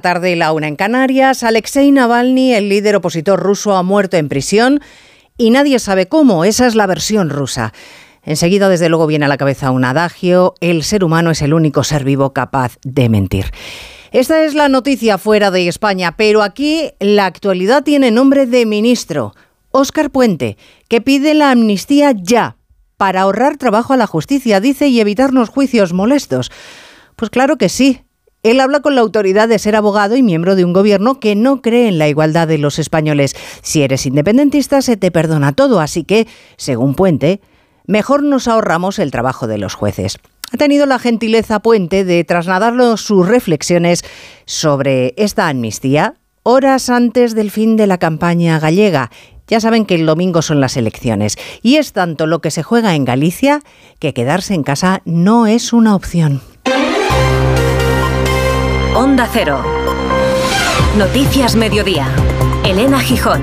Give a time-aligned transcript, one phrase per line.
[0.00, 4.80] Tarde la una en Canarias, Alexei Navalny, el líder opositor ruso, ha muerto en prisión
[5.36, 6.44] y nadie sabe cómo.
[6.44, 7.72] Esa es la versión rusa.
[8.22, 11.84] Enseguida, desde luego, viene a la cabeza un adagio, el ser humano es el único
[11.84, 13.46] ser vivo capaz de mentir.
[14.12, 19.34] Esta es la noticia fuera de España, pero aquí la actualidad tiene nombre de ministro,
[19.70, 20.58] Óscar Puente,
[20.88, 22.56] que pide la amnistía ya,
[22.96, 26.50] para ahorrar trabajo a la justicia, dice, y evitarnos juicios molestos.
[27.16, 28.02] Pues claro que sí,
[28.42, 31.60] él habla con la autoridad de ser abogado y miembro de un gobierno que no
[31.60, 33.36] cree en la igualdad de los españoles.
[33.62, 36.26] Si eres independentista se te perdona todo, así que,
[36.56, 37.40] según Puente,
[37.86, 40.18] mejor nos ahorramos el trabajo de los jueces.
[40.52, 44.04] Ha tenido la gentileza Puente de trasladarnos sus reflexiones
[44.46, 49.10] sobre esta amnistía horas antes del fin de la campaña gallega.
[49.46, 52.94] Ya saben que el domingo son las elecciones y es tanto lo que se juega
[52.94, 53.60] en Galicia
[53.98, 56.40] que quedarse en casa no es una opción.
[58.94, 59.62] Onda Cero.
[60.98, 62.08] Noticias Mediodía.
[62.64, 63.40] Elena Gijón.